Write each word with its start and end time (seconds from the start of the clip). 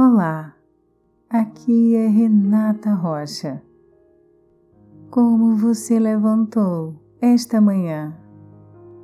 Olá, 0.00 0.54
aqui 1.28 1.96
é 1.96 2.06
Renata 2.06 2.94
Rocha. 2.94 3.60
Como 5.10 5.56
você 5.56 5.98
levantou 5.98 6.94
esta 7.20 7.60
manhã? 7.60 8.16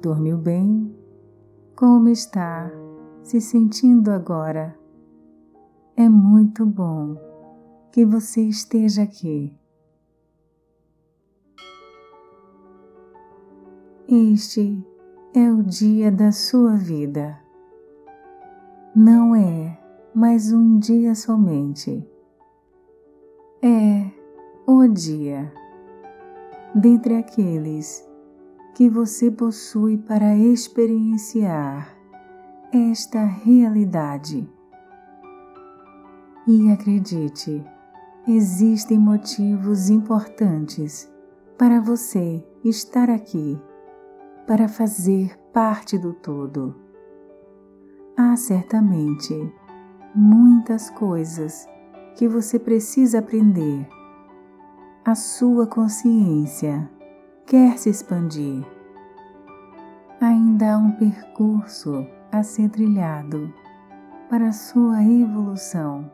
Dormiu 0.00 0.38
bem? 0.38 0.96
Como 1.75 2.09
está 2.09 2.70
se 3.25 3.41
sentindo 3.41 4.12
agora? 4.12 4.79
É 5.96 6.09
muito 6.09 6.64
bom 6.64 7.16
que 7.90 8.06
você 8.06 8.42
esteja 8.42 9.02
aqui. 9.02 9.52
Este 14.06 14.80
é 15.34 15.50
o 15.50 15.61
dia 15.61 16.12
da 16.12 16.30
sua 16.30 16.76
vida. 16.76 17.36
Não 18.95 19.34
é 19.34 19.84
mais 20.14 20.52
um 20.52 20.78
dia 20.78 21.12
somente. 21.12 22.06
É 23.60 24.09
o 24.64 24.86
dia 24.86 25.52
dentre 26.72 27.16
aqueles 27.16 28.09
que 28.77 28.88
você 28.88 29.28
possui 29.28 29.98
para 29.98 30.36
experienciar 30.36 31.96
esta 32.72 33.24
realidade. 33.24 34.48
E 36.46 36.70
acredite, 36.70 37.64
existem 38.28 39.00
motivos 39.00 39.91
importantes 39.91 41.12
para 41.58 41.80
você 41.80 42.46
estar 42.64 43.10
aqui, 43.10 43.60
para 44.46 44.69
fazer 44.69 45.36
parte 45.52 45.98
do 45.98 46.12
todo. 46.12 46.72
Há 48.16 48.36
certamente 48.36 49.52
muitas 50.14 50.91
coisas 50.91 51.68
que 52.16 52.28
você 52.28 52.59
precisa 52.59 53.19
aprender. 53.19 53.86
A 55.05 55.14
sua 55.14 55.66
consciência 55.66 56.89
quer 57.44 57.77
se 57.78 57.91
expandir. 57.91 58.64
Ainda 60.20 60.74
há 60.74 60.78
um 60.78 60.92
percurso 60.92 62.06
a 62.30 62.42
ser 62.42 62.70
trilhado 62.70 63.52
para 64.30 64.48
a 64.48 64.52
sua 64.52 65.02
evolução. 65.02 66.11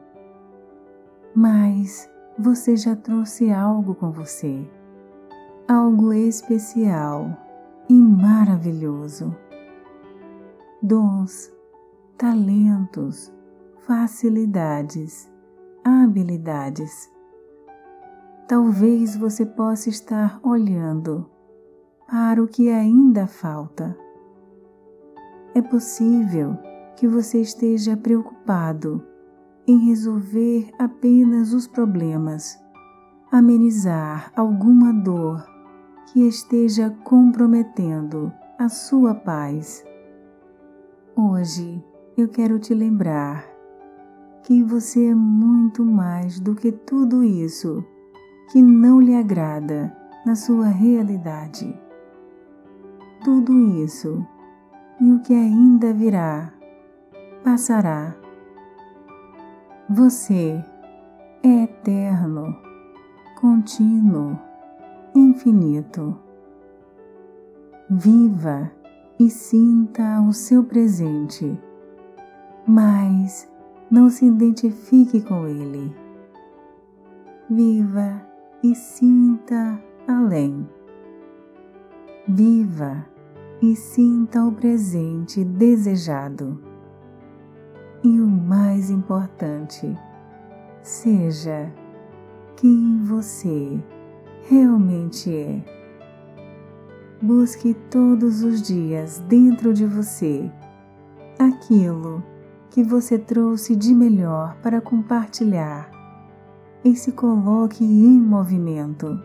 Mas 1.34 2.10
você 2.38 2.76
já 2.76 2.96
trouxe 2.96 3.52
algo 3.52 3.94
com 3.94 4.10
você, 4.10 4.68
algo 5.68 6.12
especial 6.12 7.36
e 7.88 7.94
maravilhoso. 7.94 9.36
Dons, 10.82 11.52
talentos, 12.16 13.32
facilidades, 13.90 15.28
habilidades. 15.84 17.10
Talvez 18.46 19.16
você 19.16 19.44
possa 19.44 19.88
estar 19.88 20.38
olhando 20.44 21.28
para 22.08 22.40
o 22.40 22.46
que 22.46 22.70
ainda 22.70 23.26
falta. 23.26 23.98
É 25.56 25.60
possível 25.60 26.56
que 26.94 27.08
você 27.08 27.40
esteja 27.40 27.96
preocupado 27.96 29.04
em 29.66 29.88
resolver 29.88 30.70
apenas 30.78 31.52
os 31.52 31.66
problemas, 31.66 32.56
amenizar 33.32 34.30
alguma 34.36 34.92
dor 34.92 35.44
que 36.12 36.28
esteja 36.28 36.90
comprometendo 37.02 38.32
a 38.56 38.68
sua 38.68 39.16
paz. 39.16 39.84
Hoje 41.16 41.84
eu 42.16 42.28
quero 42.28 42.56
te 42.60 42.72
lembrar 42.72 43.49
que 44.42 44.62
você 44.62 45.06
é 45.06 45.14
muito 45.14 45.84
mais 45.84 46.40
do 46.40 46.54
que 46.54 46.72
tudo 46.72 47.22
isso 47.22 47.84
que 48.50 48.60
não 48.60 49.00
lhe 49.00 49.14
agrada 49.14 49.96
na 50.24 50.34
sua 50.34 50.66
realidade. 50.66 51.78
Tudo 53.24 53.58
isso 53.82 54.26
e 55.00 55.12
o 55.12 55.20
que 55.20 55.34
ainda 55.34 55.92
virá 55.92 56.52
passará. 57.44 58.14
Você 59.88 60.62
é 61.42 61.64
eterno, 61.64 62.56
contínuo, 63.40 64.38
infinito. 65.14 66.16
Viva 67.88 68.70
e 69.18 69.28
sinta 69.28 70.20
o 70.20 70.32
seu 70.32 70.62
presente, 70.62 71.58
mas 72.66 73.49
não 73.90 74.08
se 74.08 74.24
identifique 74.24 75.20
com 75.20 75.46
ele. 75.48 75.94
Viva 77.50 78.22
e 78.62 78.74
sinta 78.74 79.82
além. 80.06 80.68
Viva 82.28 83.04
e 83.60 83.74
sinta 83.74 84.44
o 84.44 84.52
presente 84.52 85.44
desejado. 85.44 86.62
E 88.04 88.20
o 88.20 88.26
mais 88.26 88.90
importante, 88.90 89.98
seja 90.82 91.70
quem 92.56 93.02
você 93.02 93.82
realmente 94.48 95.34
é. 95.34 95.62
Busque 97.20 97.74
todos 97.90 98.42
os 98.42 98.62
dias 98.62 99.18
dentro 99.28 99.74
de 99.74 99.84
você 99.84 100.50
aquilo 101.38 102.22
que 102.70 102.82
você 102.84 103.18
trouxe 103.18 103.74
de 103.74 103.94
melhor 103.94 104.56
para 104.62 104.80
compartilhar 104.80 105.90
e 106.84 106.94
se 106.94 107.12
coloque 107.12 107.84
em 107.84 108.20
movimento. 108.20 109.20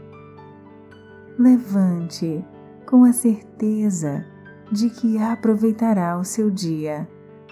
Levante 1.38 2.44
com 2.86 3.04
a 3.04 3.14
certeza 3.14 4.26
de 4.72 4.90
que 4.90 5.18
aproveitará 5.18 6.18
o 6.18 6.24
seu 6.24 6.50
dia 6.50 7.08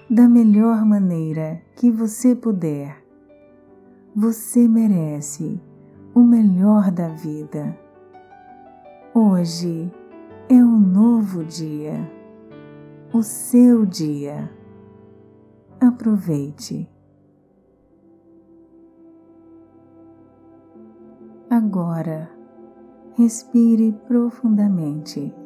da 0.09 0.27
melhor 0.27 0.83
maneira 0.83 1.61
que 1.75 1.91
você 1.91 2.35
puder. 2.35 3.03
Você 4.15 4.67
merece 4.67 5.61
o 6.13 6.21
melhor 6.21 6.91
da 6.91 7.07
vida. 7.07 7.77
Hoje 9.13 9.91
é 10.49 10.55
um 10.55 10.79
novo 10.79 11.43
dia, 11.43 12.09
o 13.11 13.21
seu 13.21 13.85
dia 13.85 14.49
aproveite. 15.87 16.89
Agora, 21.49 22.29
respire 23.15 23.91
profundamente. 23.91 25.42